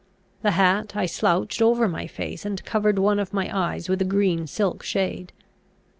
The 0.41 0.49
hat 0.57 0.95
I 0.95 1.05
slouched 1.05 1.61
over 1.61 1.87
my 1.87 2.07
face, 2.07 2.43
and 2.43 2.65
covered 2.65 2.97
one 2.97 3.19
of 3.19 3.33
my 3.33 3.55
eyes 3.55 3.87
with 3.87 4.01
a 4.01 4.03
green 4.03 4.47
silk 4.47 4.81
shade. 4.81 5.31